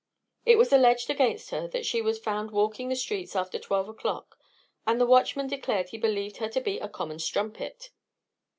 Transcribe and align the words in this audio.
It 0.47 0.57
was 0.57 0.73
alleged 0.73 1.11
against 1.11 1.51
her 1.51 1.67
that 1.67 1.85
she 1.85 2.01
was 2.01 2.17
found 2.17 2.49
walking 2.49 2.89
the 2.89 2.95
streets 2.95 3.35
after 3.35 3.59
twelve 3.59 3.87
o'clock, 3.87 4.35
and 4.87 4.99
the 4.99 5.05
watchman 5.05 5.45
declared 5.45 5.89
he 5.89 5.97
believed 5.99 6.37
her 6.37 6.49
to 6.49 6.59
be 6.59 6.79
a 6.79 6.89
common 6.89 7.19
strumpet. 7.19 7.91